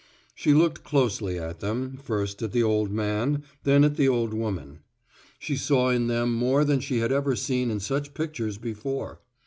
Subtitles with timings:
[0.33, 4.79] She looked closely at them, first at the old man, then at the old woman.
[5.37, 9.19] She saw in them more than she had ever seen in such pictures before.